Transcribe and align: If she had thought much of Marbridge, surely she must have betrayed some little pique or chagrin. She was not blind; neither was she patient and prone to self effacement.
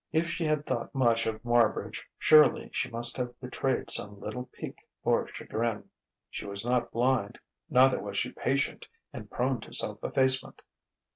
If 0.11 0.27
she 0.29 0.45
had 0.45 0.65
thought 0.65 0.95
much 0.95 1.27
of 1.27 1.45
Marbridge, 1.45 2.01
surely 2.17 2.71
she 2.73 2.89
must 2.89 3.17
have 3.17 3.39
betrayed 3.39 3.91
some 3.91 4.19
little 4.19 4.45
pique 4.51 4.79
or 5.03 5.27
chagrin. 5.27 5.91
She 6.31 6.43
was 6.43 6.65
not 6.65 6.89
blind; 6.91 7.37
neither 7.69 8.01
was 8.01 8.17
she 8.17 8.31
patient 8.31 8.87
and 9.13 9.29
prone 9.29 9.61
to 9.61 9.71
self 9.73 10.03
effacement. 10.03 10.63